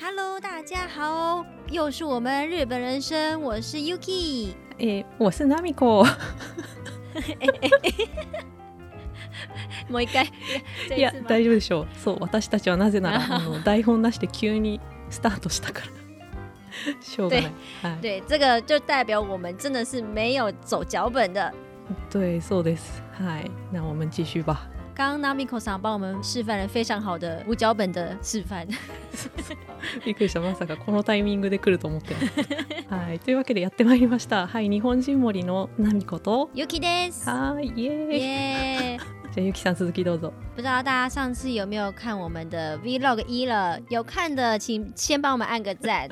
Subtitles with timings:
[0.00, 4.54] Hello，大家好，又是我们日本人生，我是 Yuki。
[4.78, 6.04] えー、我是ナミコ。
[9.88, 10.26] も う一回。
[10.96, 11.88] いや大丈夫でしょう。
[11.96, 14.80] そう私たちはなぜならあの 台本なしで急に
[15.10, 15.86] スタートしたから。
[17.00, 17.52] しょうがない。
[17.82, 18.00] はい。
[18.00, 21.52] 对，这个就代表我们真的是没有走脚本的。
[22.10, 23.02] 对，そうです。
[23.12, 23.50] はい。
[23.70, 24.68] 那我们继续吧。
[24.97, 28.65] 刚刚 Namiko さん帮我们示范了非常好的无脚本的示範。
[30.03, 30.41] びっくりした。
[30.41, 32.15] まさかこのタイミングで来ると思って
[32.89, 33.19] はい。
[33.19, 34.47] というわけでやってまいりました。
[34.47, 34.69] はい。
[34.69, 36.49] 日本人森のナミコと。
[36.55, 37.29] ユキです。
[37.29, 37.67] はい。
[37.67, 38.17] イエーイ。
[38.17, 40.33] イエーじゃあユキさん続きどうぞ。
[40.55, 43.79] 不知道大家上次有没有看我们的 Vlog 一了？
[43.89, 46.09] 有看的请先帮我们按个赞。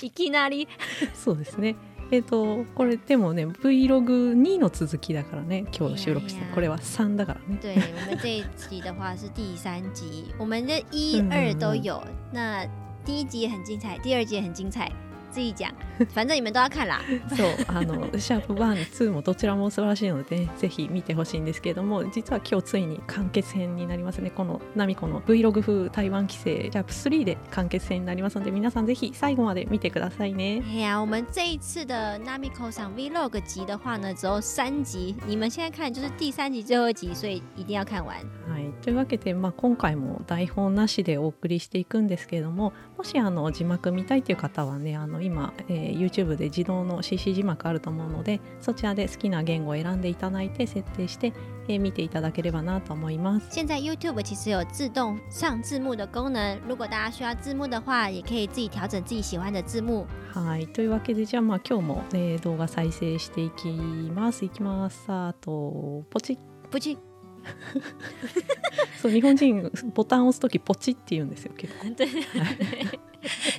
[0.00, 0.68] いきなり
[1.14, 1.76] そうですね
[2.10, 7.58] えっ、ー、とこれでもね Vlog2 の続きだからね今日収録してこれは3だからね。
[7.62, 12.02] 对，我们这一集的话是第三集，我们的一、二都有。
[12.32, 12.66] 那
[13.04, 14.90] 第一集也很精彩，第二集也很精彩。
[15.30, 15.70] 自己讲，
[16.12, 17.00] 反正你们都要看啦。
[17.30, 24.30] そうあのシャープ one、two もどちらも素晴らしいので、ね、ぜひ見てほしいんですけれども、実は今日ついに完結編になりますね。
[24.30, 30.62] このなみこの Vlog 風台湾帰省シャープ3で完結編になりますので、皆さんぜひ最後まで見てくださいね。
[30.66, 38.16] 哎呀，我们这一次的 Namiko 上 Vlog 集的话呢，只有三集，你们现在看就是第三集最后一集，所以一定要看完。
[38.48, 51.32] はい、というわけで、まあ今回も台本なしでお送りしていくんですけれども、もしあの字幕見たいという方はね、あの今、えー、YouTube で自動の CC 字幕あると思うのでそちらで好きな言語を選んでいただいて設定して、
[51.68, 53.46] えー、見ていただければなと思います。
[53.50, 56.58] 現在 YouTube 其实有自動上字幕的功能。
[56.68, 60.06] 如果大家需要字幕的話也可以自己調整自己喜歡的字幕。
[60.32, 60.66] はい。
[60.68, 64.44] というわけでじゃあまあ今日も、えー、動画再生していきます。
[64.44, 65.04] いきます。
[65.08, 66.38] あとポチッ。
[66.70, 67.09] ポチッ
[69.00, 71.90] そう日本人ボタンを押す時ポチって言うんですよ結構。
[71.94, 72.08] 对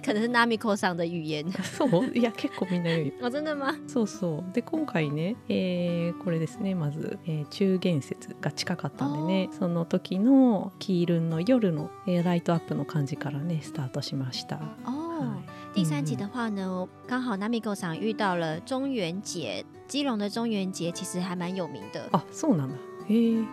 [0.03, 1.51] 可能是 Namiko さん的語言。
[1.51, 2.17] そう？
[2.17, 3.13] いや結構みんな言う。
[3.21, 3.75] あ真的吗？
[3.87, 14.57] そうそうで今回ね、えー、これですねまず、えー、中元節が近かったんでねその時のキールンの夜の、えー、ライトアップの感じからねスタートしました。
[14.85, 15.35] 哦，
[15.75, 22.09] 第三集的话呢，刚好 Namiko さん遇到了中元节，基隆的中元节其实还蛮有名的。
[22.11, 22.75] あそうなんだ。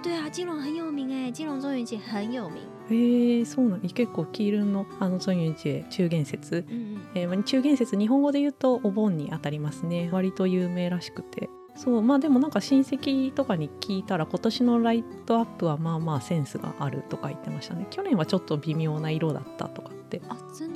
[0.02, 2.56] 对啊，基隆很有名哎，基隆中元节很有名。
[2.90, 7.00] へえそうなん結構キールンのあの中元節中元節、うんうん。
[7.14, 10.08] えー、中元節日本語で言うとお盆にあたりますね。
[10.12, 11.50] 割と有名らしくて。
[11.76, 17.86] そうまあでもなんか親戚とかに聞いたら今年のライトアップはまあまあセンスがあるとか言ってましたね。
[17.90, 20.20] 去年はちょっと微妙な色だったとかって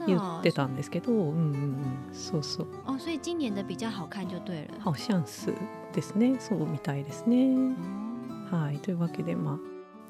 [0.06, 1.12] 言ってたんですけど。
[1.12, 1.76] うんうんうん。
[2.12, 2.66] そうそう。
[2.87, 4.75] 哦所以今年的比较好看就对了。
[4.78, 5.53] 好像是
[5.93, 6.37] ですね。
[6.38, 7.75] そうみたいですね
[8.57, 9.59] はいというわけでまあ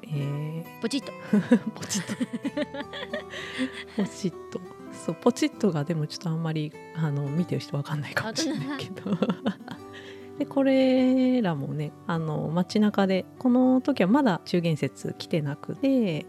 [0.05, 1.13] えー、ポチッと。
[1.75, 2.13] ポチッと。
[3.95, 4.59] ポチッと。
[4.91, 9.11] そうポチッとがでもちょっとあんまりあの見てる人わかんないかもしれないけど。
[10.37, 16.25] でこれらもねあの街中でこの時はまだ中元節来てなくて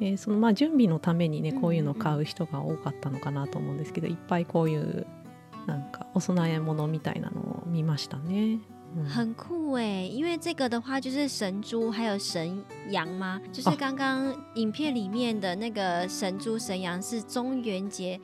[0.00, 5.06] えー、そのまあ準備のためにねこういうの買う人が多かったのかなと思うんですけど、いっぱいこういう
[5.66, 5.90] なん。
[5.92, 8.58] かお供え物みたいなのを見ましたね。
[9.07, 13.39] 很酷哎，因为这个的话就是神猪还有神羊吗？
[13.51, 18.19] 就是刚刚影片里面的那个神猪神羊是中元节，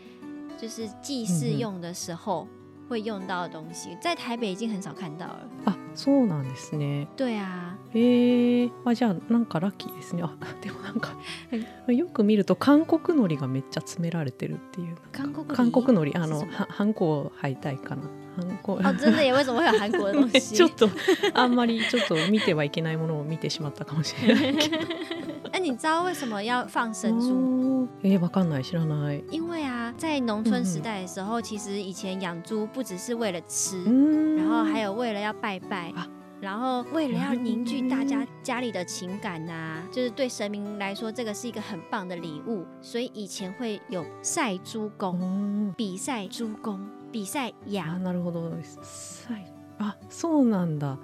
[0.57, 2.47] 就是祭祀用的时候
[2.89, 5.49] 会用到的东西，在台北已经很少看到了。
[5.65, 7.07] あ、そうなんですね。
[7.15, 7.76] 对啊。
[7.94, 10.22] へえ、あじゃあなんかラッキーですね。
[10.22, 11.12] あ、 でもなんか
[11.90, 14.96] よく見ると韓国海苔がめっちゃ詰められてるっていう。
[15.12, 16.18] 韓国韓国海苔。
[16.18, 18.02] あのはハンコ履いたいかな。
[18.38, 20.88] 韓国あ真的也为什么会有韩国的东西ちょっと
[21.34, 24.76] あんまりちょっと見てはいけないものを見てしまったかもしれないけど。
[25.50, 28.64] 哎你知道为什么要放生猪えわかんない。
[28.64, 29.24] 知らない。
[29.30, 33.82] 因为啊在农村时代的时候、嗯、其实以前养猪不只是为了吃、
[34.36, 35.92] 然后还有为了要拜拜
[36.40, 46.78] 然后为了要凝聚大家家里的情感呐、啊，就是对神明来说，这个是一个很棒的礼物，所以以前会有赛猪公、比赛猪公。
[47.10, 48.52] 比赛やなるほど。
[49.78, 50.98] あそうなんだ。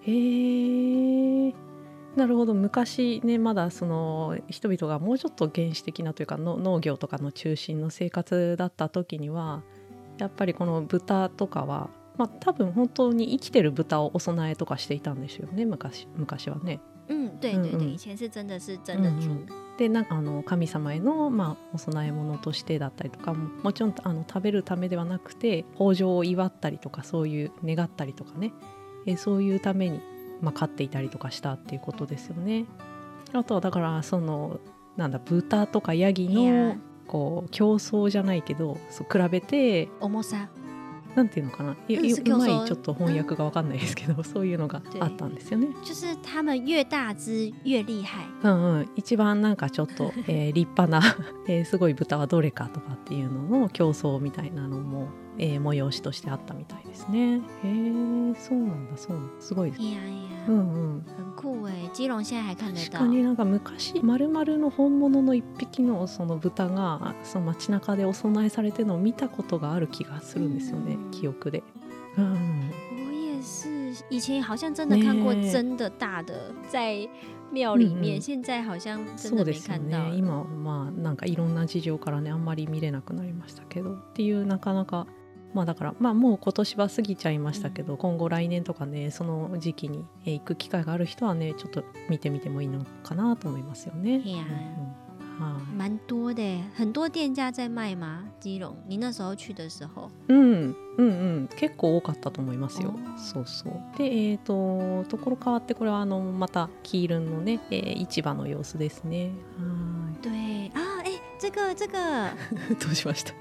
[0.00, 1.54] へえ
[2.16, 2.54] なるほど。
[2.54, 9.62] 昔ねまだその人々がもうちょっと原始的なというかの農業とかの中心の生活だった時には
[10.16, 11.90] やっぱりこの豚とかは
[12.20, 16.78] まあ多分本当に生きてる豚をお供えとかしていたんですよね昔昔はね。
[17.08, 19.30] 嗯，对对对，以前是真的是真的猪。
[19.78, 28.52] でなんかあの神様への、まあ、お供え物としてだったりとかももちろんあの食べるためではなくて豊穣を祝ったりとかそういう願ったりとかね
[29.06, 30.00] えそういうために、
[30.42, 32.66] まあ、飼っていたりとかしたっていうことですよね。
[33.32, 34.60] あとはだからその
[34.98, 36.76] なんだ豚とかヤギの
[37.06, 40.50] こう競争じゃないけどそう比べて重さ
[41.14, 42.00] なんていうのかな、いう
[42.36, 45.68] まいちょっと翻訳がわかんないですけど、そういうのがあったんですよね。
[45.84, 48.24] 就是他们越大只越厉害。
[48.42, 51.00] うんうん、一番なんかちょっと、えー立派な、
[51.48, 55.08] えーすごい豚はどれかとかっていうのの競争みたいなのも、
[55.42, 57.36] えー催しとしてあったみたいですね。
[57.36, 57.40] へえ
[58.34, 59.82] そうなんだそうなんだすごいです。
[59.82, 60.60] いやいや，うんう
[60.98, 61.88] ん、很酷哎！
[61.94, 63.06] 基隆现在还看得到確か。
[63.06, 71.62] になんか昔丸々の本物の一匹のその豚がその街中でお供えされてるのを見たことがある気がするんですよね、うん記憶で。
[72.18, 72.70] うん
[73.06, 76.34] 我也是，以前好像真的看过ね真的大的
[76.68, 77.08] 在
[77.50, 80.10] 庙里面，嗯嗯现在好像真的没そうですよ看到了。
[80.10, 85.06] ね今はまあなんかいろんな事情からねあんまり見れなくなりましたけどっていうなかなか
[85.52, 94.20] まあだからまあもう今年は過ぎちゃいましたけど、今後来年とかねその時期にえー行く機会がある人はねちょっと見てみてもいいのかなと思いますよね。
[94.20, 94.50] いやうんうん。
[95.40, 95.62] はい。
[95.78, 98.24] 蛮多的耶，很多店家在卖吗？
[98.40, 101.02] 基隆，你那时候去的时候，うん、うんう
[101.44, 101.48] ん。
[101.56, 102.94] 結構多かったと思いますよ。
[102.94, 103.16] あ。
[103.16, 103.72] ーそうそう。
[103.98, 109.32] でえっ、とところ変わってこれはあのまたキールンのね、えー市場の様子ですね。
[109.58, 110.30] は 对。
[110.74, 111.98] 啊，哎，这个这个。
[111.98, 113.32] い どうしました？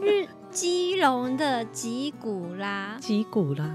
[0.00, 3.70] 日 基隆的吉古拉，ジーコウラ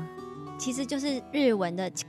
[0.57, 1.83] 其实就是日文的。
[1.83, 2.05] あち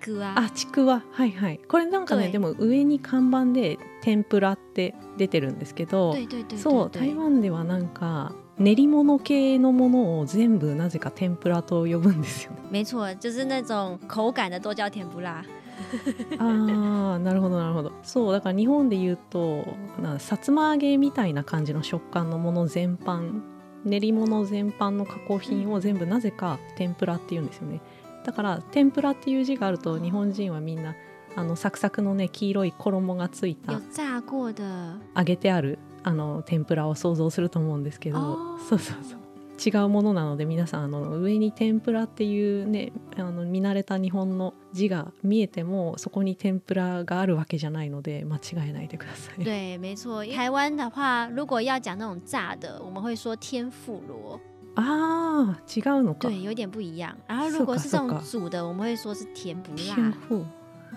[0.69, 1.61] くわはいはい。
[1.67, 2.33] これなんかね对。
[2.33, 6.15] でも上に看板で天ぷらって出てるんですけど
[6.57, 12.59] そう台湾ではなんか練り物系のものを全部なぜか天ぷらと呼ぶんですよね。
[12.71, 15.45] 没错，就是那种口感的都叫甜不辣。
[16.39, 17.93] あーなるほどなるほど。
[18.03, 19.65] そうだから日本で言うと
[20.01, 23.41] なさつま揚げみたいな感じの食感のもの全般
[23.85, 27.81] 練り物全般の加工品を全部なぜか天ぷらって言うんですよね。
[28.25, 30.95] だから天ぷらっていう字があると日本人はみんな
[31.37, 33.73] あのサクサクのね黄色い衣がついた
[35.17, 39.19] 揚げてあるあの天ぷらを想像すると思うんですけどそうそうそう
[39.65, 49.39] 違うものなので皆さんあの上に天ぷらっていうねあの見慣れた日本の字が見えてもそこに天ぷらがあるわけじゃないので間違えないでください。
[49.45, 50.25] 对，没错。
[50.25, 54.41] 台湾的话，如果要讲那种炸的，我们会说天妇罗，
[54.75, 56.29] あー違うのか。
[56.29, 57.17] 对，有点不一样。
[57.29, 60.45] 然后如果是这种煮的，我们会说是甜不天辣，婦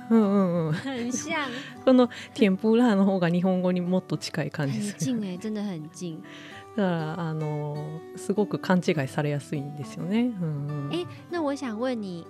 [0.10, 0.74] うんうんうん。
[0.82, 1.36] 很像，
[1.86, 5.00] この天ぷらの方が日本語にもっと近い感じ很する。
[5.00, 6.24] 近哎、真的很近。
[6.78, 7.76] だからあの
[8.16, 10.32] すごく勘違いされやすいんですよね。
[10.40, 10.94] うんうん。
[10.94, 12.24] 哎、那我想问你，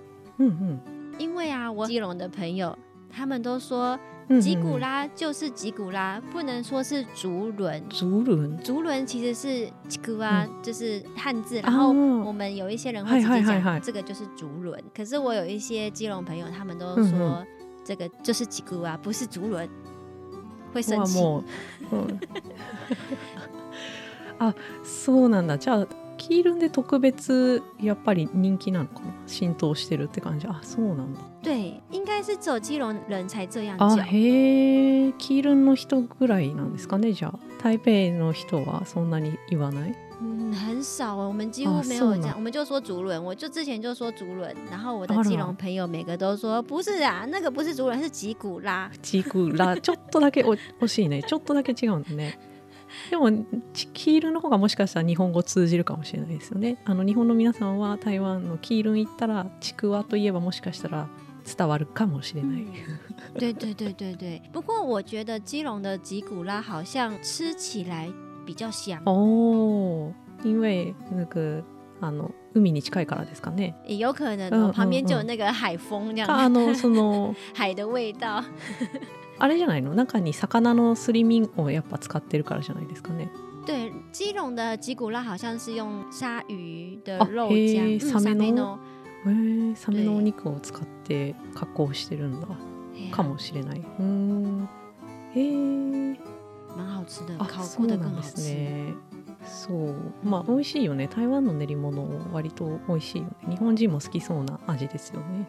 [1.20, 2.78] 因为啊，我基隆的朋友
[3.12, 4.00] 他们都说
[4.40, 7.84] 吉古拉就是吉古拉，不能说是竹轮。
[7.90, 10.64] 竹輪竹轮其实是吉古啊，嗯。
[10.64, 17.46] 就是汉字，然后哦我们有一些人会直接讲这个就是竹轮，可是我有一些基隆朋友，他们都嗯说
[17.84, 19.68] 这个就是吉古啊，不是竹轮，
[20.72, 21.20] 会生气。
[24.40, 25.58] あそうなんだ。
[25.58, 25.88] じゃあ
[26.18, 29.14] キールンで特別やっぱり人気なのかな？
[29.28, 30.48] 浸透してるって感じ。
[30.48, 31.20] あそうなんだ。
[31.44, 34.02] 对，应该是只有基隆人才这样あ叫。
[34.02, 35.14] へえ。
[35.20, 37.14] キールンの人ぐらいなんですかね？
[37.14, 39.96] じゃあ台北の人はそんなに言わない？
[40.20, 48.90] 嗯，很少哦，我们几乎哦没有这样，我们就说竹轮，我就之前就说竹轮，然后我的啊基隆朋友每个都说不是啊，那个不是竹轮，是吉古拉。
[49.04, 51.22] チクラちょっとだけお惜しいね。
[51.22, 52.40] ちょっとだけ違うんだね
[53.10, 53.32] でも
[53.74, 56.78] チキールンの方がもしかしたら日本語通じるかもしれないですよね。
[56.86, 61.08] あの日本の皆さんは台湾のキールン行ったらちくわといえばもしかしたら
[61.46, 64.42] 伝わるかもしれない、嗯，对对对对对。
[64.52, 68.12] 不过我觉得基隆的吉古拉好像吃起来
[68.46, 70.12] 比较香，哦，
[70.44, 71.64] 因为那个
[72.02, 73.76] あの海に近いからですかね。
[73.86, 78.44] 也有可能嗯哦，旁边就有那个海风这かあ样，のその 海的味道。
[79.40, 79.94] あれじゃないの？
[79.94, 83.30] 中に魚のすり身をやっぱ使ってるからじゃないですかね。
[83.66, 88.36] 对，基隆的吉古拉好像是用鲨鱼的啊肉嘿浆，嗯サメの？
[88.36, 88.80] サメの
[89.26, 92.48] へえサメのお肉を使って加工してるんだ
[93.12, 93.80] かもしれない。
[93.80, 94.70] うーん
[95.36, 96.18] へえ
[96.78, 98.54] 蛮好吃的，あ烤そう过的なんです更好吃。
[98.54, 98.94] ね。
[99.46, 105.48] そうまあ美味しいよね台湾の練り物割と美味しいよね日本人も好きそうな味ですよね。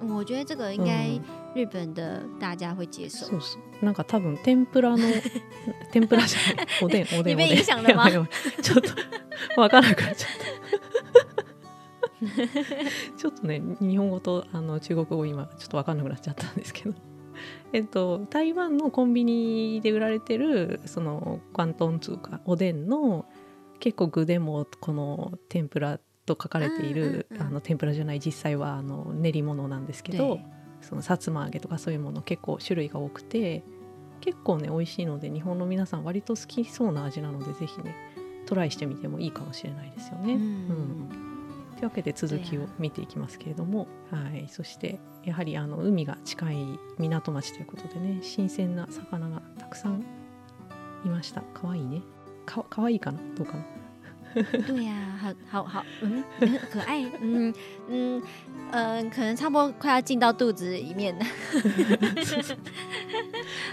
[0.00, 1.22] 嗯我觉得这个应该うん
[1.54, 3.26] 日本的大家会接受。
[3.26, 4.98] そうそうなんか多分天ぷらの
[5.92, 6.66] 天ぷらじゃない。
[6.82, 8.28] おでん おでんおでん影響了吗？
[8.62, 8.80] ちょっ
[9.54, 10.46] とわからなくなっちゃった。
[13.16, 16.94] ちょっとね日本語とあの中国語今ちょっとわかんなくなっちゃったんですけど。
[17.72, 23.26] えっと台湾のコンビニで売られてるその関東通かおでんの
[23.78, 30.40] 結構具でもこの天ぷらと書かれている、うんうんうんあの天ぷらじゃない実際はあの練り物なんですけど对，
[30.82, 33.64] そのさつま揚げとかそういうもの結構種類が多くて
[34.20, 37.94] 結構ね美味しいので日本の皆さん割と好きそうな味なのでぜひね
[38.46, 40.34] トライしてみてもいいかもしれないですよね。
[40.34, 41.08] 嗯うん
[41.76, 46.56] というわけで続きを見ていきますけれども、はい、そしてやはりあの海が近い
[46.98, 50.02] 港町ということでね新鮮な魚がたくさん
[51.04, 51.42] いました。
[51.42, 52.00] かわいいね。
[52.46, 53.20] かかわいいかな？
[53.36, 53.64] どうかな？
[54.65, 54.93] 对呀、
[55.49, 57.53] 好好好，嗯，很可爱，嗯
[57.89, 58.21] 嗯
[58.71, 61.25] 呃，可能差不多快要进到肚子里面了。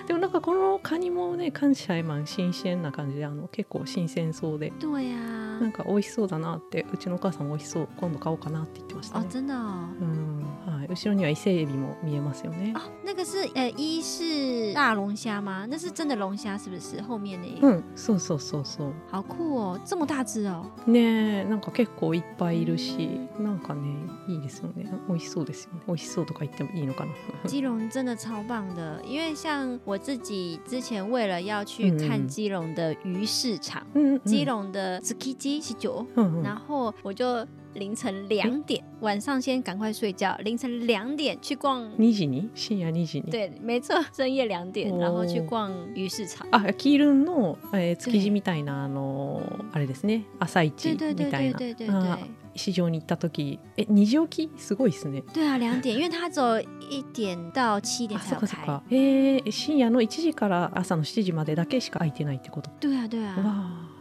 [0.09, 5.17] でもなんかこのカニもね関西マン新鮮な感じであの結構新鮮そうで对呀、
[5.64, 9.88] なんか美味しそうだなってうちのお母さんも美味しそう今度買おうかなって言ってました哦，ね、真的哦。
[10.02, 12.74] うんはい、後ろには伊勢エビも見えますよね。
[12.76, 15.66] 哦，那个是呃，一是大龙虾吗？
[15.70, 17.02] 那是真的龙虾是不是？
[17.02, 18.94] 后面那うん、そうそうそうそう。
[19.10, 20.66] 好酷哦，这么大只哦。
[20.86, 23.96] ねえなんか結構いっぱいいるしなんかね
[24.28, 27.12] いいですよね美味しそうですよね美味しそうとか言ってもいいのかな
[27.48, 35.14] 基隆真的超棒的，因为像我自己之前为了要去看嗯基隆的鱼市场，うん、うん、基隆的 s
[35.60, 41.90] んうん然后我就凌晨两点，晚上先赶快睡觉，凌晨两点去逛。
[41.98, 45.00] 2時に深夜2時に对，没错，深夜两点，哦。
[45.00, 46.48] 然后去逛鱼市场。
[46.52, 49.42] あキールンの、えー築地みたいなあの
[49.72, 50.26] あれですね。
[50.40, 51.88] 朝市对对对对みたいな对对。
[51.90, 52.30] あ对。
[52.56, 53.58] 市場に行った時。
[53.76, 54.52] え2時起き？
[54.60, 55.24] すごいですね。
[55.34, 58.46] 对啊，两点，因为它只有一点到七点あ才有开。
[58.46, 58.84] そっかそっか。
[58.92, 62.70] えー、深夜の1時から朝の7時までだけしか空いてないってこと？
[62.80, 63.93] 对啊，对啊，わあ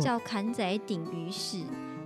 [0.00, 1.58] 叫坎仔顶鱼市，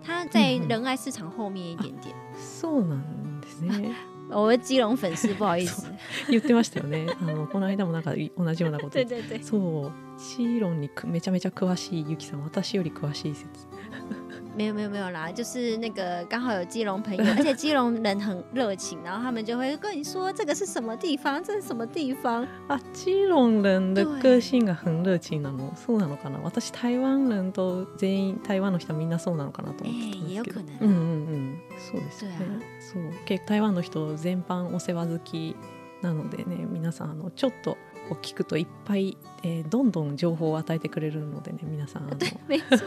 [0.05, 2.15] 它在仁爱市场后面一点点。
[2.37, 3.95] そうなんですね。
[4.31, 5.87] 我是基隆粉丝，不好意思。
[6.29, 7.07] 言ってましたよね。
[7.21, 13.67] あのこの間もなんかい同じようなこと 对对对，そうシーロンにくめちゃめちゃ詳しいゆきさん私より詳しい説
[14.57, 22.47] 没有没有没有啦，就是那个刚好有基隆朋友， 而且基隆人很热情，然后他们就会跟你说这个是什么地方，这是什么地方。
[22.69, 25.75] あチーロン人的个性が很热情なの？
[25.75, 26.39] そうなのかな？
[26.43, 31.01] 私台湾人と全員台湾の人はみんなそうなのかなと思ってたんですけど、うんうんう
[31.37, 31.59] ん。
[31.79, 32.37] そうですよね。
[32.93, 33.11] そうや。
[33.13, 33.25] そう。
[33.27, 35.57] 結構台湾の人全般お世話好き
[36.03, 37.77] なのでね皆さんあのちょっと
[38.09, 42.17] こう聞くといっぱい、えーどんどん情報を与えてくれるのでね皆さんあの
[42.49, 42.85] 没错，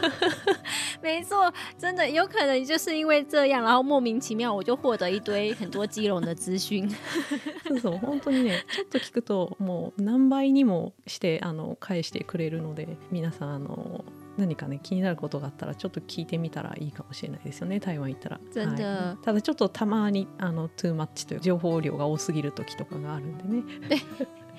[1.02, 6.88] 没错，真的有可能就是因为这样，然后莫名其妙我就获得一堆很多基隆的资讯。
[7.68, 14.04] そうそう本当にね ちょっと聞くともう何倍にもしてあの返してくれるので皆さんあの
[14.36, 18.40] 何かね気になることがあったらちょっと聞いてみたらいいかもしれないですよね台湾行ったら。
[18.52, 23.62] 真的はいただちょっとたまにあのトゥーマッチという情報量が多すぎる時とかがあるんでね。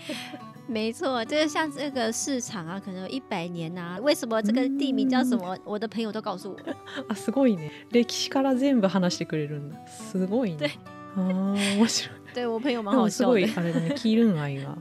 [0.67, 5.57] 没错，就是像这个市场啊，可能有一百年啊，为什么这个地名叫什么？
[5.65, 6.57] 我的朋友都告诉我。
[7.09, 10.71] あすごいね歴史から全部話してくれるんだすごいね对。
[11.17, 12.19] あー面白い。
[12.35, 13.77] 对我朋友蛮でもすごい好笑的。
[13.77, 14.77] あれだねキールン愛が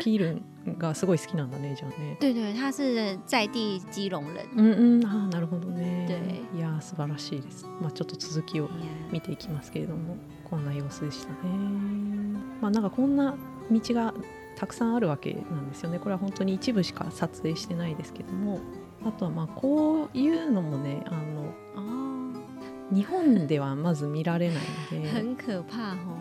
[0.00, 2.18] キールンがすごい好きなんだねじゃあね。
[2.20, 4.44] 对对，他是在地基隆人。
[4.54, 6.04] うんうんあーなるほどね。
[6.52, 7.64] でいやー素晴らしいです。
[7.80, 8.68] まあちょっと続きを
[9.10, 11.38] 見ていきますけれどもこんな様子でしたね。
[12.60, 13.34] まあなんかこんな
[13.70, 14.12] 道が
[14.56, 15.98] たくさんあるわけなんですよね。
[15.98, 18.60] これは本当に一部しか撮影してないですけども。
[19.02, 22.34] あとはまあこういうのもねあの，
[22.92, 24.56] 日本ではまず見られない
[24.92, 25.08] ので。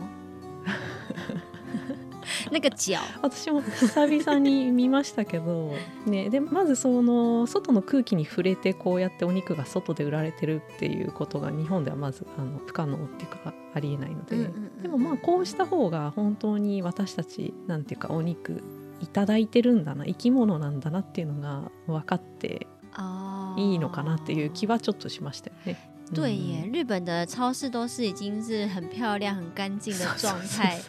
[2.49, 2.59] 很可怕哦。
[2.59, 5.73] 那个脚，私も久々に見ましたけど、
[6.05, 14.49] ね、でまずその外の空気に触れてこうやってお肉が外で売られてるっていうことが日本ではまずあの不可能っていうかありえないので、
[14.81, 18.63] でもまあこうした方が本当に私たちなんていうかお肉
[19.01, 25.77] いただいてるんだな生き物なんだなっていうのが分かって哦，いいのかなっていう気はちょっとしましたよね。
[26.11, 30.81] 对耶，日本的超市都是已经是很漂亮、很干净的状态，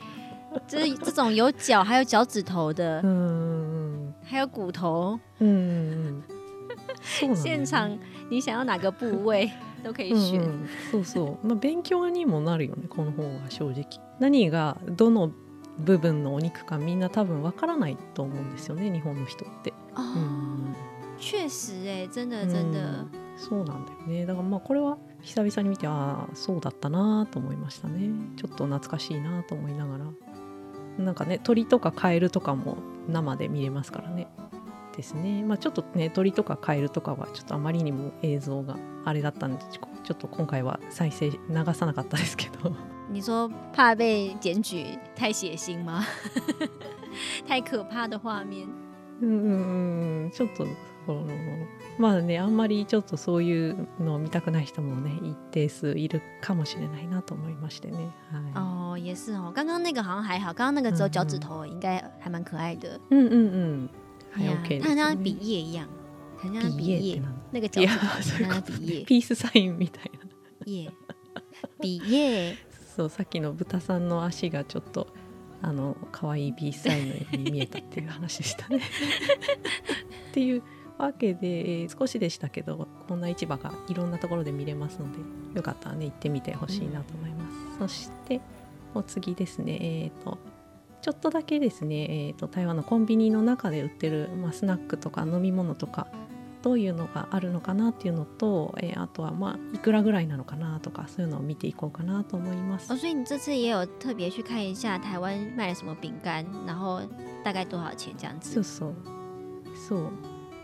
[0.66, 6.22] 就是这种有脚还有脚趾頭的う，ん还有骨头，うんうん
[7.02, 7.98] そうなんだよね现场
[8.30, 9.50] 你想要哪个部位
[9.82, 10.40] 都可以うん选。
[10.40, 13.84] うんそうそう、まあ、勉強にもなるよねこの方が正直。
[14.18, 15.30] 何がどの
[15.78, 20.74] 部分のお肉かみんな多分わからないと思うんですよね日本の人って、う哦ん、
[21.18, 23.08] 确实哎，真的真的うん。
[23.36, 24.26] そうなんだよね。
[24.26, 28.10] だからまあこれは久々に見てああそうだったなと思いましたね。
[28.36, 30.04] ちょっと懐かしいなと思いながら
[30.98, 32.78] なんかね鳥とかカエルとかも
[33.08, 34.28] 生で見れますからね
[34.96, 41.38] ですねまあちょっとね鳥とかカエルとかはちょっとあまりにも映像があれだったんでちょっと今回は再生流
[41.74, 42.74] さなかったですけど
[43.10, 46.00] 你说怕被检举太血腥吗？
[47.44, 48.68] 太可怕的画面。
[49.20, 50.64] うんうんうんちょっと
[51.06, 51.26] ころ
[52.00, 58.10] まあねあんまりちょっとそういうのを見たくない人もね一定数いるかもしれないなと思いましてね。
[58.32, 59.52] はい、哦，也是哦。
[59.54, 62.98] 刚刚那个好像还好，刚刚那个只有脚趾头，应该还蛮可爱的。
[63.10, 63.88] 嗯嗯嗯，
[64.32, 65.86] 还 OK 它很像笔叶一样，
[66.38, 67.22] 很像笔叶。
[67.50, 69.04] 那个脚趾头 像笔叶。
[69.04, 70.20] ピースサインみたいな。
[70.64, 70.90] 叶。
[71.82, 72.56] 笔叶。
[72.96, 75.06] そうさっきの豚さんの足がちょっと
[75.60, 78.78] あの可愛いピースサインのように見えたっていう話でしたね。
[80.30, 80.62] っていう。
[81.00, 85.18] わけで、えー、少しでしたけどこんな市場がいろんなところで見れますので
[85.56, 88.40] よかったらね行ってみてほしいなと思います、うん、そして
[88.94, 90.38] お次ですねえっ、ー、と
[91.02, 96.08] ちょっとだけですね、えーと、台湾のコンビニの中で売ってる、まあ、スナックとか飲み物とか
[96.62, 102.92] どういうのがあるのかなっていうのと、えー、あとはまあいくらぐらいなのかなとかそういうのを見ていこうかなと思います。
[102.92, 107.00] 哦，所以你这次也有特别去看一下台湾卖了什么饼干，然后
[107.42, 108.52] 大概多少钱这样子？
[108.52, 108.94] そうそう
[109.88, 110.10] そう。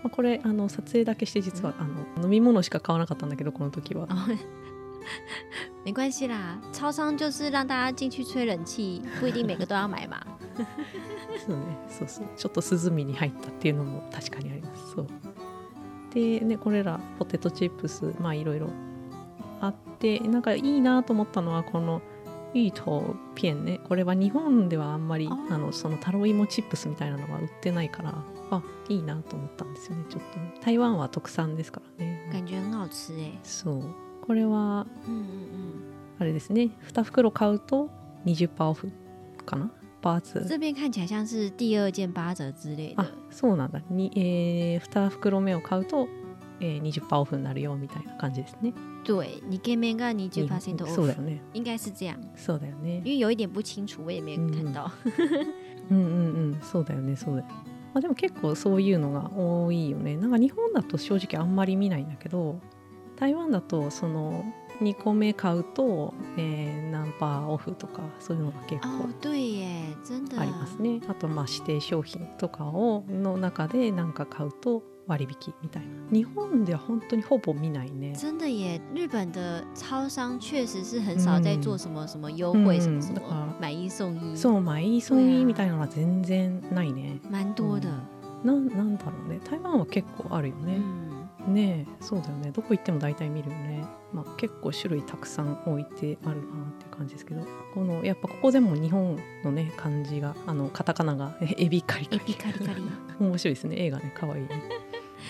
[0.07, 4.07] まあ、これあの撮影だけして実はあの飲み物しか買わなかったんだけどこの時は。
[5.85, 10.21] 没关系啦，超商就是让大家进去吹冷气，不一定每个都要买嘛。
[11.45, 14.93] そうね、そうそう、ちょっと涼みに入ったっていうのも確かにあります。
[14.95, 15.07] そう。
[16.13, 18.71] でね、これらポテトチップス、まあいろいろ
[19.61, 22.01] あって、なんかいいなと思ったのはこの
[22.53, 23.81] いいとピエンね。
[23.89, 30.05] これは日本ではあんまりあのそのタロイモチップスみたいなのが売ってないから、あいいなと思ったんですよね。
[30.09, 30.23] ちょっ
[30.55, 30.65] と。
[30.65, 32.29] 台湾は特産ですからね。
[32.33, 33.83] 感觉很好吃えそう。
[34.27, 35.83] これは、うんうんうん、
[36.19, 36.71] あれですね。
[36.93, 37.91] 2袋買うと
[38.25, 38.91] 20%オフ
[39.45, 39.71] かな？
[40.03, 42.95] 八折这边看起来像是第二件八折之类的。
[42.97, 43.81] あそうなんだ。
[43.91, 46.09] に、えー、2袋目を買うと、
[46.61, 48.73] えー、20%オフになるよみたいな感じですね。
[49.05, 50.93] 对你见面が20%オフ。
[50.93, 51.41] そうだよね。
[51.55, 52.17] 应该是这样。
[52.37, 53.03] そうだよね。
[53.05, 54.91] 因为有一点不清楚我也没有看到、
[55.91, 60.17] うん、うんうんうんそうだよねそうだよまあ、でも結構そういうのが多いよね。
[60.17, 62.61] なんか日本だと正直あんまり見ないんだけど
[63.17, 64.45] 台湾だとその
[64.81, 69.09] 2個目買うと、えー、ナンパーオフとかそういうのが結構
[70.39, 71.01] ありますね。
[71.09, 75.89] あとまあ指定商品とかをの中で何か買うと割引みたいな。
[76.11, 78.15] 日本では本当にほぼ見ないね。
[78.15, 87.89] 真的耶日本的超商确实是很少在做什么什么优惠什么什么买一送一そう買い送いみたいなのは全然ないね蛮多的、
[88.45, 90.81] うん、ななんだろうね台湾は結構あるよね、
[91.47, 97.43] うん、ねそうだよねどこ行っても大体見るよねまあ結構種類たくさん置いてあるなっていう感じですけど
[97.75, 102.83] このやっぱここでも日本のね感じがあのカタカナがエビカリカリエビカリカリ
[103.19, 104.63] 面白いですね映画ね可愛いね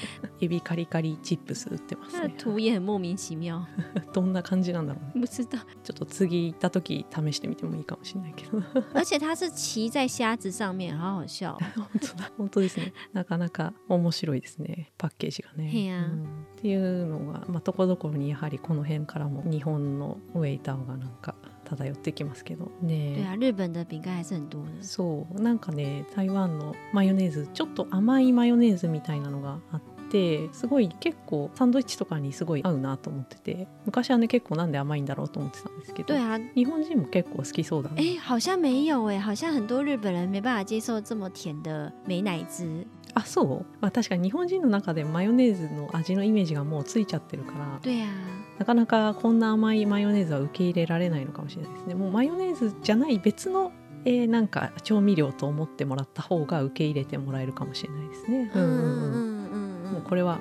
[0.41, 2.35] エビカリカリチップス売ってますね。
[2.39, 3.67] 图也很莫名其妙。
[4.13, 5.27] どんな感じなんだろうね。
[5.27, 5.59] 不知道。
[5.83, 8.63] ちょっと次行った時試してみてもいいかもしれないけど。
[8.95, 11.57] 而且它是骑在虾子上面，好好笑。
[11.77, 12.33] 本当だ。
[12.37, 12.93] 本当ですね。
[13.13, 14.93] なかなか面白いですね。
[14.99, 15.71] パッケージがね。
[15.75, 16.25] うん、
[16.59, 21.35] っていうのがまあところどころにやはりこの辺からも日本のウェイターがなんか。
[21.67, 23.17] 漂ってきますけどね。
[23.17, 24.83] 对啊，日本的饼干还是很多的。
[24.83, 29.97] そうなんかね台湾のマヨネーズちょっと甘いマヨネーズみたいなのがあって。
[30.09, 36.15] てすごい結構サンドイッチとかにすごい合うなと思ってて昔はね結構なんで甘いんだろうと思ってたんですけど
[36.55, 47.81] 日本人も結構好きそうだねえ好像没有哎好像很多日本人没办法接受这么甜的美乃滋あそう、まあ、確かに日本人の中でマヨネーズの味のイメージがもうついちゃってるから。
[48.59, 51.95] なかなかこんな甘いマヨネーズは受け入れられないのかもしれないですね。
[51.95, 53.73] もうマヨネーズじゃない別の
[54.05, 58.51] えー、なんか調味料と思ってもらった方が受け入れてもらえるかもしれないですね。
[58.55, 59.51] うんうん
[59.85, 60.39] うん、もうこれは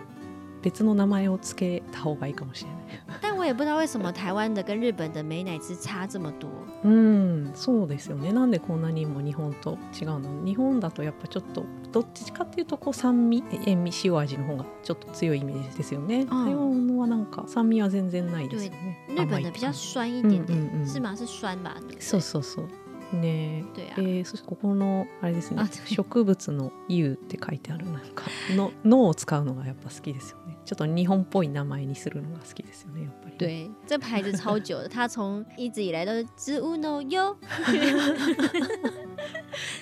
[0.62, 3.25] 別の名前を付けた方がいいかもしれない。
[3.46, 6.50] 也不知道为什么台湾的跟日本的美乃滋差这么多。
[6.84, 8.32] うん、そうですよね。
[8.32, 10.46] なんでこんなにも日本と違うの？
[10.46, 16.26] 日本だとやっぱちょっとどっちかっていうとこう酸味、塩味、塩味の方がちょっと強いイメージですよね。
[16.26, 19.06] 台湾はなんか酸味は全然ないですよね。
[19.10, 21.16] 日本的比较酸一点点，嗯嗯是吗？
[21.16, 21.76] 是酸吧？
[22.00, 22.68] そうそうそう。
[23.14, 23.64] ね
[23.98, 37.38] えー、そしてここのあれですね植物の「湯」って書いてあるなんかの「の」を使うのがやっぱ好きですよねちょっと日本っぽい名前にするのが好きですよねやっぱり对这牌子超久的它从一直以来都是植物の「よ」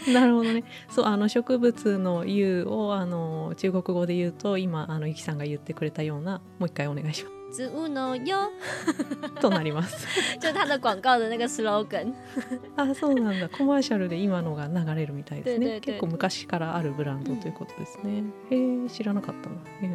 [0.07, 0.63] なるほどね。
[0.89, 7.42] そうあの植物の「油」をあの中国語で言うと今あのゆきさんが言ってくれたようなもう一回お願いします。
[7.53, 8.51] 植物のよ
[9.39, 10.07] となります。
[10.39, 12.13] 就是它的广告的那个 slogan
[12.75, 13.49] あそうなんだ。
[13.49, 15.79] コマーシャルで今のが流れるみたいですね。
[15.79, 19.55] 結構昔からあるブランドということですね、うん、へえ知らなかったな。
[19.55, 19.87] へえ、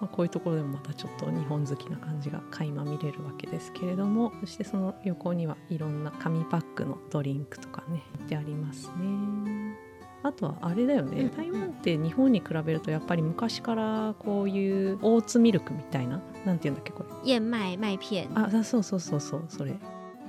[0.00, 4.32] まあ、こういうところでもまたちょっと日本好きな感じが垣間見れるわけですけれども。
[4.40, 9.87] そしてその横にはいろんな紙パックのドリンクとかねってありますね
[10.22, 17.08] あとはあれだよね、台湾って日本に比べるとやっぱり昔からこういうオーツミルクみたいななんていうんだっけこれ。
[17.24, 18.58] 燕麦麦片。
[18.58, 19.74] あそうそうそうそうそれ。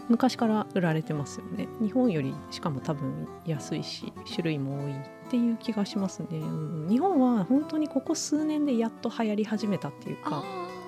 [0.09, 1.67] 昔から売られてますよね。
[1.81, 4.95] 日本よりしかも多分安いし種類も多いっ
[5.29, 10.43] ていう気がしますね、うん、日本は本当にここ数年でやっと流行り始めたっていうか。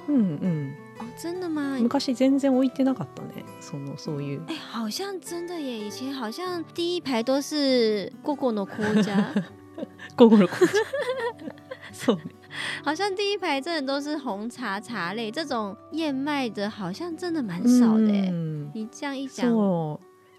[0.08, 0.76] うんうん。
[0.76, 1.78] 哦，真的吗？
[1.80, 3.44] 昔全然置いてなかったね。
[3.60, 4.42] そのそういう。
[4.48, 5.88] 哎、好像真的耶！
[5.88, 9.34] 以前好像第一排都是过过の紅茶，
[10.18, 10.74] 午後の紅茶
[11.94, 12.24] そうね。
[12.84, 18.12] 好像第一排真的都是红茶茶类，这种燕麦的好像真的蛮少的
[18.74, 19.48] 你这样一讲，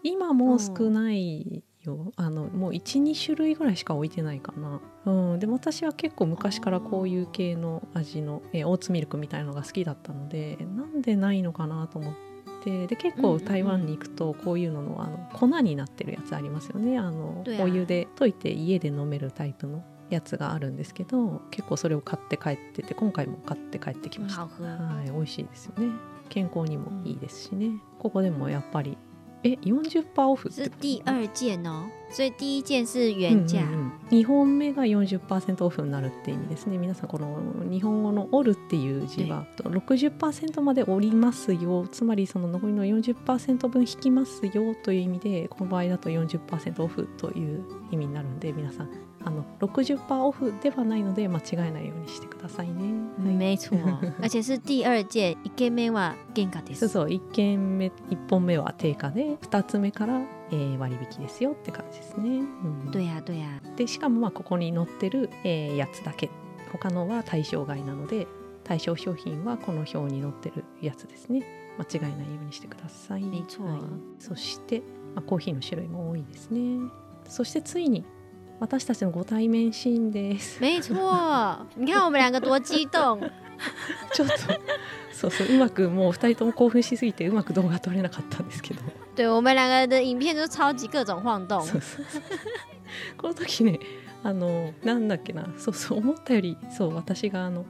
[0.03, 12.23] 今もう少ないよ、あのもう12種類ぐらいしか置いてないかな、うん、でも私は結構昔からこういう系の味の、えーオーツミルクみたいのが好きだったのでなんでないのかなと思って。
[12.65, 16.97] で結構台湾に行くとこういうののあの粉になってるやつありますよね。
[16.97, 24.43] あのお湯で溶いて家で飲めるタイプのやつがあるんですけど結構それを買って帰ってて今回も買って帰ってきました。
[24.43, 25.93] はい、美味しいですよね。
[26.29, 27.73] 健康にもいいですしね。
[27.99, 28.97] ここでもやっぱり
[29.45, 33.63] え40%オフって是こと第二件哦，所以第一件是原价。
[33.63, 36.77] うんうんうん2本目が40%オフになるって意味ですね。
[36.77, 37.39] 皆さんこの
[37.71, 41.87] 日本語の「折る」っていう字は60%まで折りますよ。
[41.91, 48.91] つまりその残りの40%分引きますよという意味でこの場合だと40%オフという意味になるんで皆さん
[49.25, 52.83] あの60%オフではないので間違えないようにしてくださいね。
[53.25, 53.77] はい没错，
[54.21, 55.37] 而且是第二件。
[55.45, 56.81] 一件目は原価です。
[56.81, 62.29] そうそう1件目1本目は定価で2つ目から、えー割引ですよって感じですね。
[62.31, 66.29] うん对呀、对呀、でしかもまあここに載ってる、えーやつだけ
[66.73, 68.27] 他のは対象外なので
[68.65, 71.43] 対象商品はこの表に載ってるやつですね
[71.79, 73.23] 間違えないようにしてください。
[73.23, 73.45] はい
[74.19, 74.83] そして、
[75.15, 76.79] まあ、コーヒーの種類も多いですね。
[77.27, 78.05] そしてついに
[78.63, 80.61] 私たちのご対面シーンです。
[80.61, 81.67] 没错。
[81.75, 83.19] 你看我们两个多激动。
[84.15, 84.35] ちょっと
[85.13, 88.81] そうそううまくもう2人とも興奮しすぎてうまく動画撮れなかったんですけど。
[89.17, 91.61] 对我们两个的影片就超级各种晃动。
[91.61, 92.23] そうそうそう
[93.19, 93.81] この時ね
[94.23, 97.65] あのなんだっけなそうそう思ったよりそう私があの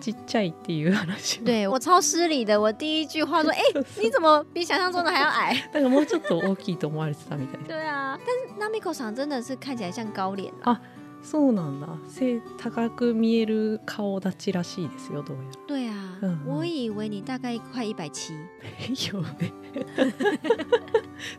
[0.00, 8.18] ちっちゃいっていう話对我超失礼的，我第一句话说：“哎、そうそう你怎么比想象中的还要矮だからもうちょっと大きいと思われてたみたい？”で对啊，
[8.58, 10.80] 但是 Namiko 桑真的是看起来像高脸啦。
[11.22, 18.32] そうなんだ背高く見える顔立ちらしいですよどうやら对啊，嗯我以为你大概快一百七。
[18.32, 18.38] ら
[18.86, 19.52] いやね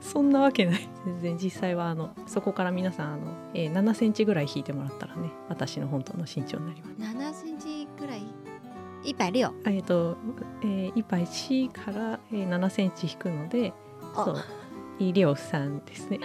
[0.01, 8.25] そんなわけない全然実際はあのそこから皆さんあの、えー7センチぐらい引いてもらったらね私の本当の身長になります7センチぐらい。
[9.07, 9.47] 一百六。
[9.63, 10.17] あえっ、と、
[10.61, 13.73] えー、1から、えー、7センチ引くので
[14.15, 14.25] あ。
[14.25, 14.35] そう
[14.99, 16.19] 医療さんですね。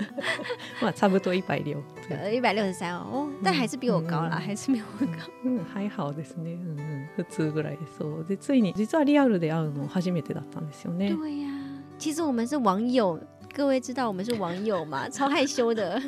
[0.80, 1.76] まあ差不多一百六
[2.08, 5.12] 呃，一百六十三哦，哦，但还是比我高啦，嗯还是没有我高。
[5.44, 8.24] うん、ハイハオですね、うんうん、普通ぐらいでそう。
[8.26, 11.14] でついに実はリアルで会うの初めてだったんですよね。
[11.14, 11.50] 对呀、
[11.98, 13.20] 其实我们是网友，
[13.54, 15.06] 各位知道我们是网友吗？
[15.10, 16.00] 超害羞的。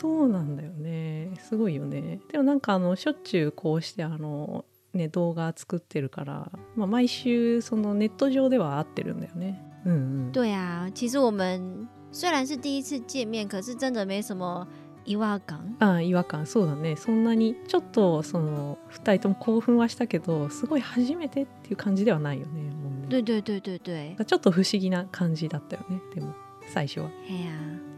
[0.00, 1.30] そうなんだよね。
[1.40, 2.20] すごいよね。
[2.30, 9.62] でもなんかあのしょっちゅうこうしてあのね動画作ってるから、まあ、毎週そのネット上では会ってるんだよね。
[9.84, 9.96] うんう
[10.30, 10.32] ん。
[10.32, 14.66] 对啊，其实我们虽然是第一次见面，可是真的没什么
[15.04, 15.76] 違和感。
[15.78, 16.46] ああ違和感。
[16.46, 16.96] そうだね。
[16.96, 23.08] そんなにちょっとその2人とも興奮はしたけどすごい初めてっていう感じではないよねもうね。
[23.08, 26.00] 对对对对对，ちょっと不思議な感じだったよね。
[26.14, 26.34] でも
[26.68, 27.10] 最初は。
[27.28, 27.52] 哎呀，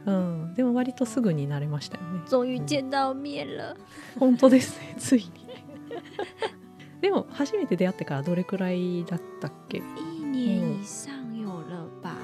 [0.07, 0.55] うん。
[0.55, 2.21] でも割とすぐに慣れましたよね。
[2.29, 3.77] 终于见到面了。
[4.19, 5.31] 本当ですねついに。
[7.01, 9.79] でも初めて出会ってからどれくらいだったっけ？
[9.79, 9.83] 一
[10.23, 12.15] 年以上有了吧？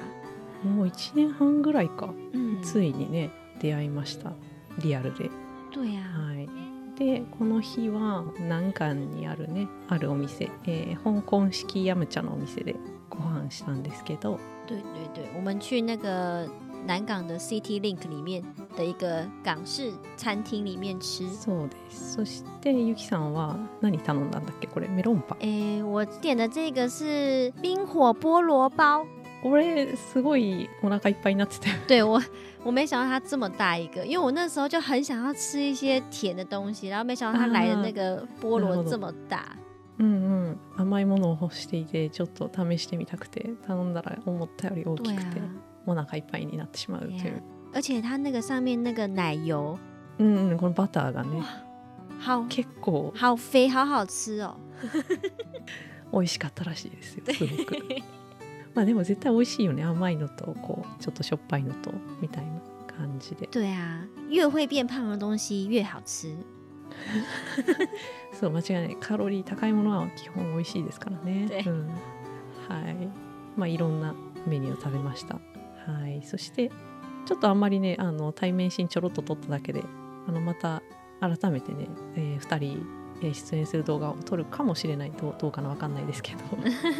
[0.63, 2.13] もう1年半ぐらいか。
[2.33, 4.31] 嗯，ついにね出会いました。
[4.81, 5.29] リアルで。
[5.71, 6.49] 对呀、はい。
[6.97, 12.75] でこの日は南港にあるねあるお店、えー香港式ヤムチャのお店で
[13.09, 14.37] ご飯したんですけど。
[14.67, 14.77] 对
[15.13, 16.47] 对对，我们去那个
[16.85, 18.43] 南港的 City Link 里面
[18.75, 21.27] 的一个港式餐厅里面吃。
[21.29, 22.13] そうです。
[22.13, 24.67] そしてゆきさんは何頼んだんだっけ？
[24.67, 25.39] これメロンパン。
[25.39, 29.05] 诶，我点的这个是冰火菠萝包。
[29.41, 31.69] これすごいお腹いっぱいになってた。
[31.69, 32.21] よ 对我，
[32.65, 39.45] 我没想到它这么大一个，因为我那时候就很想要吃一些甜的东西，然后没想到它来的那个菠萝这么大。
[39.97, 40.57] うんうん。
[40.77, 45.43] 甘いものを欲していてちょっと試してみたくて頼んだら思ったより大对きくて、啊，
[45.89, 47.41] お腹いっぱいになってしまうという。
[47.73, 49.77] 而且它那个上面那个奶油，
[50.17, 51.43] うんうんこのバターがね
[52.25, 52.45] 好。
[52.47, 54.55] 結構好肥，好好吃哦。
[56.11, 57.77] 美味しかったらしいですよ すごく。
[58.73, 62.51] まあでも絶対美味しいよね甘いのとこうちょっとしょっぱいのとみたいな
[62.87, 63.47] 感じで。
[63.47, 66.33] 对啊，越会变胖的东西越好吃。
[68.33, 68.97] そう間違いない。
[68.99, 71.45] カロリー高いものは基本美味しいですからね。
[71.47, 71.87] で、うん、
[72.67, 73.07] はい。
[73.55, 74.15] まあいろんな
[74.47, 75.39] メニューを食べました
[75.91, 76.21] はい。
[76.23, 76.69] そして
[77.25, 79.83] ちょっとあんまりねあの対面シーンちょろっと撮っただけで
[80.27, 80.81] あのまた
[81.19, 82.85] 改めてね、え2人
[83.21, 86.39] えー出演する動画を撮るかもしれないどうどうかなわかんないですけど。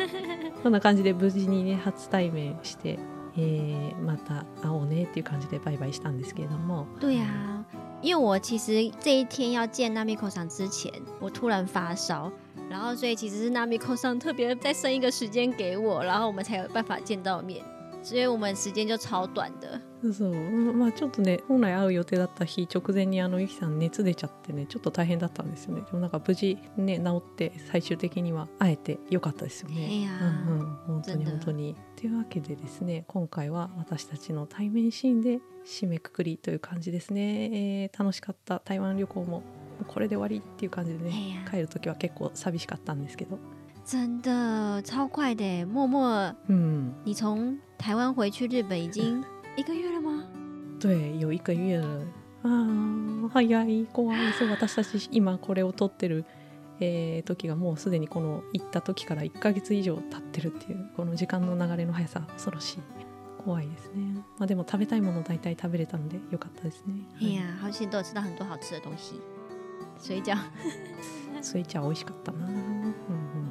[0.62, 3.00] そんな感じで無事にね初対面して、
[3.38, 6.86] えーまた会おうねっていう感じでバイバイしたんですけれども。
[7.00, 7.64] 对啊，
[8.02, 12.30] 因为我其实这一天要见 Namiko 上之前，我突然发烧，
[12.70, 17.64] 然后所以其实是 Namiko 上特别再生一个时间给我，然后我们才有办法见到面，
[18.02, 19.82] 所以我们时间就超短的。
[20.14, 20.34] そう
[20.74, 25.82] まあちょっとね本来会う予定だった日直前にあのゆきさん熱出ちゃってねちょっと大変だったんですよね。
[25.82, 29.88] でもなんか無事ね治って最終的には会えてよかったですよね。
[29.88, 30.76] いやーうんうん。
[30.88, 31.76] 本当に本当に。
[31.98, 38.62] というわけでですね今回は私たちの対面シーンで締めくくりという感じですね、えー楽しかった。
[38.64, 39.44] 台湾旅行も
[39.88, 43.38] これで終わりっていう感じでね帰る時は結構寂しかったんですけど
[43.90, 45.66] 真的超快的耶！
[45.66, 49.24] 默默，うん你从台湾回去日本已经
[49.58, 50.24] 一个月了吗？
[50.80, 52.06] 对有一个月了。
[52.44, 56.24] あー早い怖いそう私たち今これを撮ってる、
[56.80, 62.80] えー時がもうすでにこの行った時から1ヶ月以上経ってるっていうこの時間の流れの速さ恐ろしい。
[63.44, 64.24] 怖いですね。
[64.38, 69.16] まあでも食べたいもの大体食べれたのでよかったですね、哎呀，好险都有吃到很多好吃的东西，
[70.00, 70.38] 水饺。
[71.42, 72.94] 水饺美味しかったな、うんうん、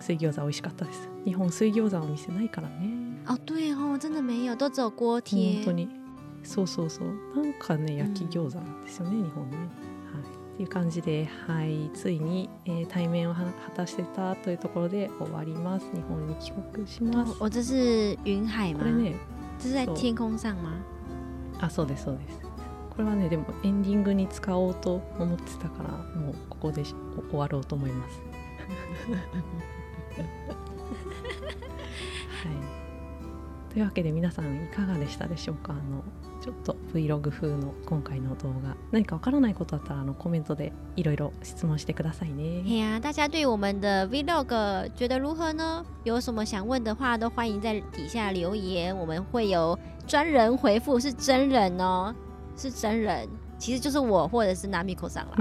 [0.01, 5.65] 水餃子美味しかったです日本水餃子のお店ないからね哦，对哦，真的没有，都只有锅贴本。
[5.67, 5.89] 当に
[6.43, 9.57] そうそうそうなんかね焼き餃子なんですよね、日本ね。
[9.59, 9.67] はい、
[10.55, 18.79] っていう感じで、はい、ついに、えー対面をは果たしてたというところで終わります日本に帰国します哦，我这是云海吗？
[18.79, 19.17] これね
[19.59, 20.71] 这是在天空上吗？
[21.61, 26.95] あそうですそうですこれはねでもエンディングに使おうと思ってたからもうここでし
[27.31, 28.21] 終わろうと思います。
[30.19, 30.25] は
[33.71, 35.73] い、というわけで皆さんいかがでしたでしょうか？
[35.73, 36.03] あの
[36.41, 42.63] ちょっと Vlog 風の今回の動画何かわからないことあったらあのコメントでいろいろ質問してくださいね。
[42.65, 45.85] 嘿呀、大家对我们的 vlog 觉得如何呢？
[46.05, 49.77] 有什么想问的话，都欢迎在底下留言，我们会有
[50.07, 52.15] 专人回复，是真人哦，
[52.57, 53.29] 是真人，
[53.59, 55.37] 其实就是我或者是 Namiko 上啦。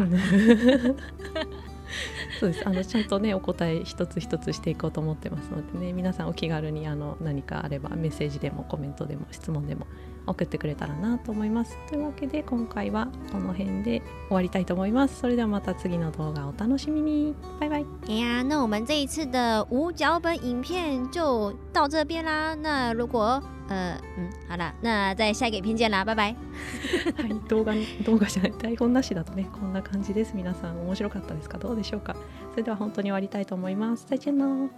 [2.40, 2.68] そうです。
[2.68, 5.94] あのちゃんとねお答え一つ一つしていこうと思ってますのでね。
[5.94, 9.88] 皆さんお気軽にあの何かあればメッセージでもコメントでも質問でも
[10.28, 11.78] 送ってくれたらなと思います。
[11.90, 15.20] というわけで今回はこの辺で終わりたいと思います。
[15.20, 17.34] それではまた次の動画お楽しみに。
[17.60, 17.86] バイバイ。
[18.10, 22.54] 哎呀，那我们这一次的无脚本影片就到这边啦。
[22.56, 26.36] 那如果呃嗯好啦，那在下一个影片见啦，拜拜。
[27.18, 27.74] はい動画
[28.06, 28.54] 動画じゃない。
[28.60, 30.34] 台 本なしだとねこんな感じです。
[30.36, 31.58] 皆さん面白かったですか？
[31.58, 32.16] どうでしょうか？
[32.52, 34.06] それでは本当に終わりたいと思います。
[34.08, 34.70] 再见喽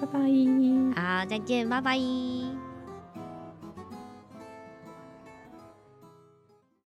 [0.00, 0.94] バイバイ。
[0.94, 2.71] 好，再见，拜拜。